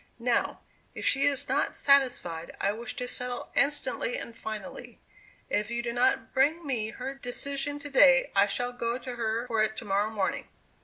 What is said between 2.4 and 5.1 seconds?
I wish to settle instantly and finally.